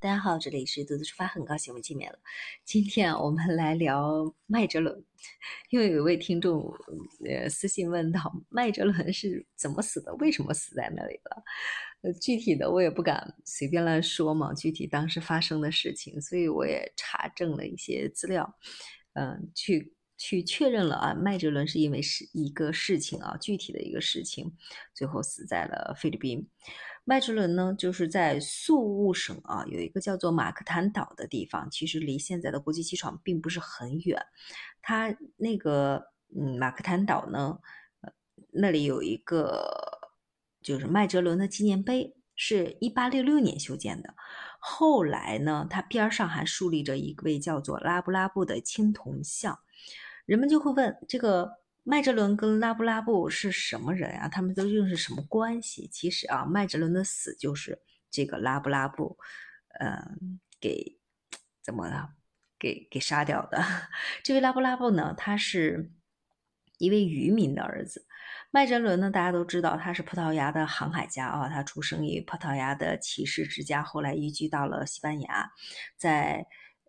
[0.00, 2.18] 大家好，这里是独自出发，很高兴我们见面了。
[2.64, 5.04] 今天啊，我们来聊麦哲伦，
[5.68, 6.74] 因为有一位听众
[7.26, 11.44] 呃私信问到麦哲伦是怎么死的，为什么死在那里了？
[12.00, 18.58] 呃，具体的我也不敢随便乱说嘛，具体当时发生的事情，所以我也查证了一些资料，
[19.12, 24.50] 嗯，去去确认了啊，麦哲伦是因为是一个事情啊，具体的一个事情，
[24.94, 26.48] 最后死在了菲律宾。
[27.10, 34.24] 麦哲伦呢，就是在宿务省啊，有一个叫做马克坦岛的地方，其实离现在的国际机场并不是很远。
[34.80, 36.04] 他那个
[36.38, 37.58] 嗯，马克坦岛呢，
[38.02, 38.12] 呃，
[38.52, 39.68] 那里有一个
[40.62, 44.14] 就是麦哲伦的纪念碑，是一八六六年修建的。
[44.60, 49.58] 后来呢，它边上还竖立着一位叫做拉布拉布的青铜像。
[50.26, 51.58] 人们就会问这个。
[51.90, 54.28] 麦哲伦跟拉布拉布是什么人啊？
[54.28, 55.88] 他们都又是什么关系？
[55.88, 59.18] 其实啊，麦哲伦的死就是这个拉布拉布，
[59.80, 61.00] 嗯，给
[61.64, 62.10] 怎么了？
[62.60, 63.60] 给给杀掉的。
[64.22, 65.90] 这位拉布拉布呢，他是
[66.78, 68.06] 一位渔民的儿子。
[68.52, 75.50] 麦哲伦呢，大家都知道他是葡萄牙的航海家啊，他出生于葡萄牙的骑士之家，后来移居到了西班牙，
[75.96, 76.46] 在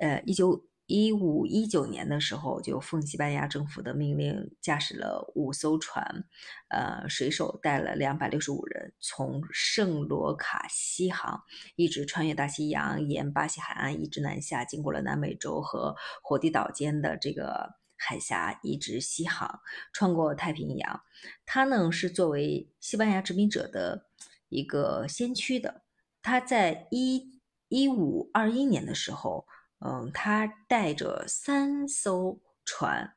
[0.00, 0.64] 呃一九。
[0.86, 6.26] 一五一九年的时候，就奉西班牙政府的命令，驾驶了五艘船，
[6.68, 11.42] 呃，水手带了两百六十五人，从圣罗卡西航，
[11.76, 19.60] 一直穿越大西洋，沿巴西海岸一直南下，经过了南美洲和火地岛间的这个海峡，一直西航，
[19.94, 21.00] 穿过太平洋。
[21.46, 24.10] 他呢是作为西班牙殖民者的
[24.50, 25.80] 一个先驱的。
[26.20, 29.46] 他在一一五二一年的时候。
[29.86, 33.14] 嗯，他带着三艘船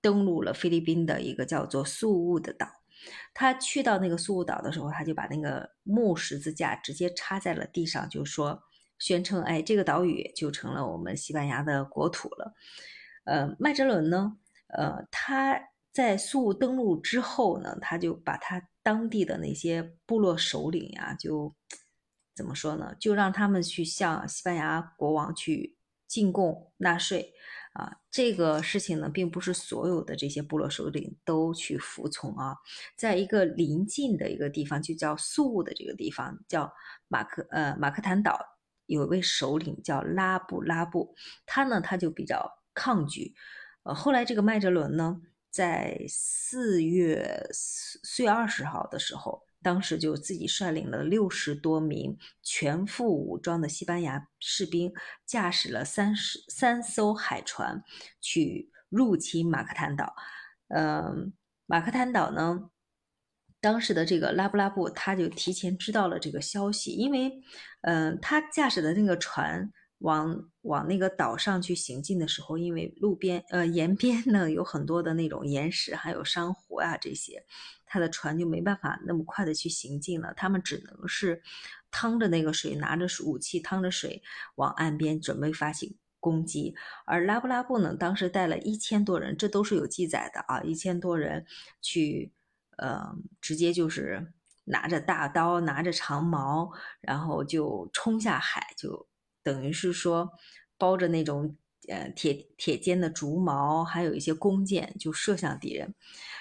[0.00, 2.66] 登陆了菲律宾的一个叫做宿务的岛。
[3.32, 8.60] 他去到那个宿务岛的时候，他就把那个木十字架直接插在了地上，就说
[8.98, 12.54] 宣称：“哎，这个岛屿就成了我们西班牙的国土了。”
[13.24, 14.36] 呃，麦哲伦呢，
[14.66, 15.60] 呃，他
[15.92, 21.54] 在宿务登陆之后呢，他就把他当地的那些部落首领呀，就
[22.34, 25.76] 怎么说呢，就让他们去向西班牙国王去。
[26.10, 27.32] 进贡纳税
[27.72, 32.56] 啊，这个事情呢，并不是所有的这些部落首领都去服从啊。
[32.96, 36.72] 在一个临近的一个地方，就叫宿务的这个地方，叫
[37.06, 38.40] 马克呃马克坦岛，
[38.86, 41.14] 有一位首领叫拉布拉布，
[41.46, 43.32] 他呢他就比较抗拒。
[43.84, 49.46] 呃，后来这个麦哲伦呢，在四月四月二十号的时候。
[49.62, 54.92] 当时就自己率领了六十多名全副武装的西班牙士兵，
[55.26, 57.82] 驾驶了三十三艘海船
[58.20, 60.14] 去入侵马克坦岛。
[60.68, 61.32] 嗯，
[61.66, 62.70] 马克坦岛呢，
[63.60, 67.32] 当时的这个拉布拉布他就提前知道了这个消息，因为，
[67.82, 69.72] 嗯，他驾驶的那个船。
[70.00, 77.44] 往往那个岛上去行进的时候，因为路边呃沿边呢有很多的那种岩石，还有珊瑚啊这些，
[77.84, 80.32] 他的船就没办法那么快的去行进了。
[80.34, 81.42] 他们只能是
[81.90, 84.22] 趟着那个水，拿着武器趟着水
[84.54, 86.74] 往岸边准备发起攻击。
[87.04, 91.44] 而拉布拉布呢，当时带了一千多人，这都是有记载的啊，一千多人
[91.82, 92.32] 去，
[92.78, 94.32] 呃，直接就是
[94.64, 96.72] 拿着大刀，拿着长矛，
[97.02, 99.06] 然后就冲下海就。
[99.42, 100.30] 等于是说，
[100.78, 101.56] 包着那种
[101.88, 105.94] 呃铁铁尖的竹矛，还有一些弓箭，就射向敌人。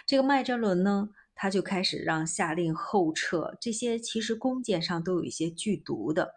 [0.06, 3.58] 这个麦哲伦呢，他就开始让下令后撤。
[3.62, 6.36] 这些其实弓箭上都有一些剧毒的，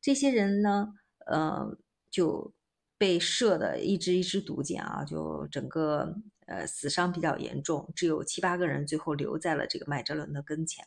[0.00, 0.94] 这些人呢，
[1.26, 1.76] 呃，
[2.10, 2.52] 就
[2.98, 6.16] 被射的一支一支毒箭啊，就整个。
[6.50, 10.84] 呃，死伤比较严重，只有七八个人最后留在了这个麦哲伦的跟前。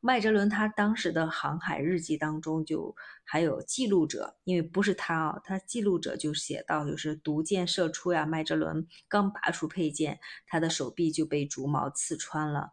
[0.00, 12.72] 麦哲伦他当时的航海日记当中就还有记录者，因为不是他啊，他记录者就写到，就是毒箭射出呀，麦哲伦刚拔出佩剑，他的手臂就被竹矛刺穿了，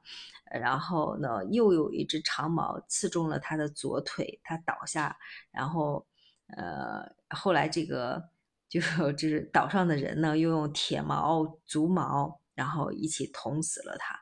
[0.50, 5.18] 然后呢，又有一只长矛刺中了他的左腿，他倒下，
[5.52, 6.08] 然后
[6.56, 8.30] 呃，后来这个。
[8.70, 8.80] 就
[9.14, 14.16] 就是岛上的人呢，又用铁矛、竹矛，然后一起捅死了他。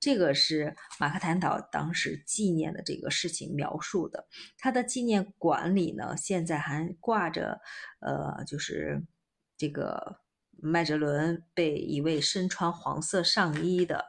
[0.00, 4.28] 这个是马克坦岛当时纪念的这个事情描述的。
[4.56, 7.60] 他的纪念馆里呢，现在还挂着，
[7.98, 9.02] 呃，就是
[9.56, 10.20] 这个
[10.50, 14.04] 麦哲伦被一位身穿黄色上衣的，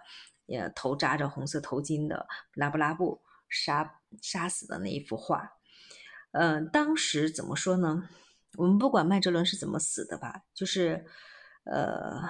[0.48, 5.54] 呃，头扎着红色头巾的拉布拉布杀杀死的那一幅画。
[6.34, 8.08] 嗯，当时怎么说呢？
[8.60, 11.06] 我们不管麦哲伦是怎么死的吧，就是，
[11.64, 12.22] 呃，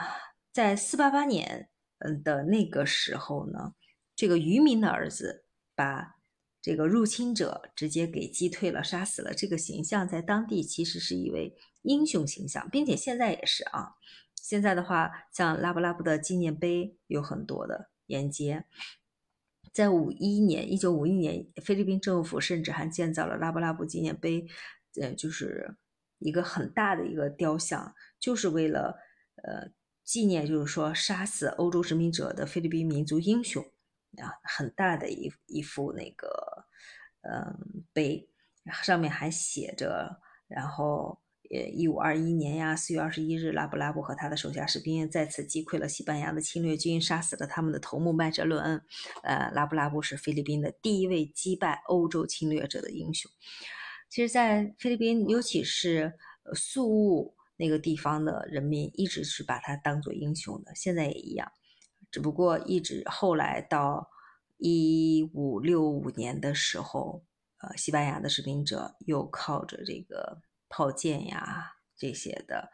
[0.53, 3.73] 在四八八年，嗯的那个时候呢，
[4.15, 6.17] 这个渔民的儿子把
[6.61, 13.95] 这个入侵者直接给击退了、杀死了，这个形象在当地其实是一位英雄形象，并且现在也是啊。
[14.35, 18.65] 现在的话，像拉布拉布的纪念碑有很多的沿街。
[19.73, 24.47] 在五一年，一九五一年，菲律宾政府甚至还建造了拉布拉布纪念碑，
[25.01, 25.75] 呃，就是
[26.19, 28.99] 一个很大的一个雕像，就是为了
[29.43, 29.71] 呃
[30.03, 33.63] 纪念，就是说杀死欧洲殖民者的菲律宾民族英雄
[34.17, 36.65] 啊，很大的一一幅那个
[37.21, 38.29] 嗯碑，
[38.83, 41.19] 上面还写着，然后。
[41.51, 48.79] 呃，一五二一年呀，四月二十一日，拉布拉布和他的手下士兵再次击溃了西班牙的侵略军，杀死了他们的头目麦哲伦。
[49.23, 53.31] 呃，拉布拉布是菲律宾的第一位击败欧洲侵略者的英雄。
[54.09, 56.13] 其实，在菲律宾，尤其是
[56.55, 61.51] 宿务那个地方的人民，一直是把他当做英雄的，现在也一样。
[62.11, 64.09] 只不过，一直后来到
[64.57, 67.23] 一五六五年的时候，
[67.59, 70.41] 呃，西班牙的殖民者又靠着这个。
[70.71, 72.69] 炮舰呀，这些的，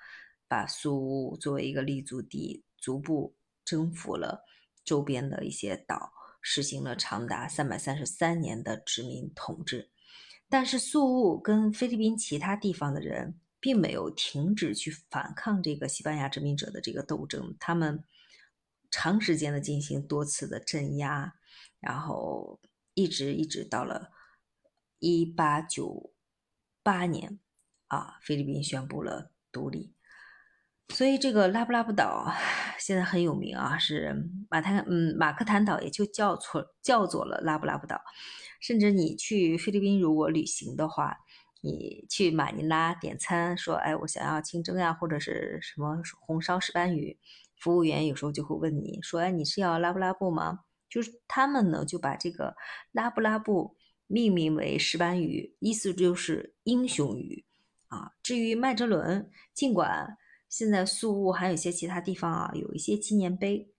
[0.49, 4.43] 把苏务作为一个立足地，逐步征服了
[4.83, 6.11] 周边的一些岛，
[6.41, 9.91] 实行了长达三百三十三年的殖民统治。
[10.55, 18.05] 但是宿务跟菲律宾其他地方的人并没有停止去反抗这个西班牙殖民者的这个斗争，他们
[18.89, 21.33] 长时间的进行多次的镇压，
[21.81, 22.61] 然后
[22.93, 24.11] 一直一直到了
[24.99, 26.13] 一八九
[26.81, 27.37] 八年。
[27.87, 29.94] 啊，菲律宾宣布了独立，
[30.89, 32.31] 所以这个拉布拉布岛
[32.79, 34.15] 现在很有名啊，是
[34.49, 37.99] 马滩嗯马克坦岛也就叫错叫做了拉布拉布岛，
[38.61, 41.17] 甚至你去菲律宾如果旅行的话，
[41.61, 47.17] 你去马尼拉点餐说哎我想要清蒸呀或者是什么红烧石斑鱼，
[47.59, 50.59] 服务员有时候就会问你说哎你是要拉布拉布吗？
[50.87, 52.55] 就是他们呢就把这个
[52.91, 53.75] 拉布拉布
[54.07, 57.43] 命名为石斑鱼，意思就是英雄鱼。
[57.87, 60.17] 啊，至于麦哲伦，尽管
[60.49, 63.73] 现在宿务还有一些其他地方啊有一些纪念碑，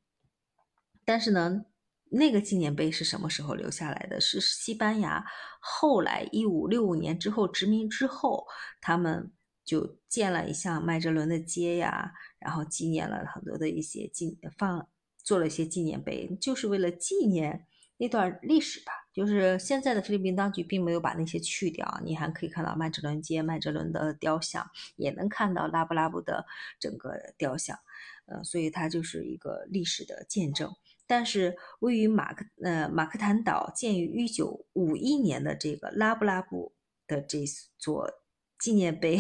[1.05, 1.65] 但是呢，
[2.11, 4.21] 那个纪念碑是什么时候留下来的？
[4.21, 5.25] 是西班牙
[5.61, 8.47] 后来一五六五年之后殖民之后，
[8.81, 9.33] 他们
[9.65, 14.89] 就建了一项麦哲伦的街呀，然后纪念了很多的一些纪放
[15.25, 17.67] 做了一些纪念碑，就是为了纪念。
[17.99, 26.45] 那段历史吧，就是现在的菲律宾当局并没有把那些去掉，你还可以看到麦哲伦街、麦哲伦的雕像，也能看到拉布拉布的
[26.79, 27.79] 整个雕像，
[28.27, 30.71] 呃，所以它就是一个历史的见证。
[31.07, 36.75] 但是位于马克呃马克坦岛，建于一九五一年的这个拉布拉布
[37.07, 37.43] 的这
[37.79, 38.11] 座
[38.59, 39.19] 纪念碑，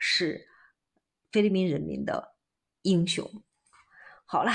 [0.00, 0.48] 是
[1.30, 2.34] 菲律宾人民的
[2.82, 3.44] 英雄。
[4.24, 4.50] 好了。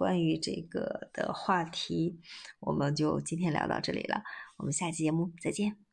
[0.00, 2.18] 关于这个的话题，
[2.58, 4.22] 我们就今天聊到这里了。
[4.56, 5.89] 我们下期节目再见。